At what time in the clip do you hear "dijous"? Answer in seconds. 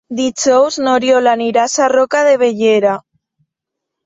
0.19-0.77